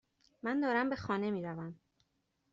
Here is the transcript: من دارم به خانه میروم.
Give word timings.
من 0.43 0.59
دارم 0.61 0.89
به 0.89 0.95
خانه 0.95 1.31
میروم. 1.31 1.79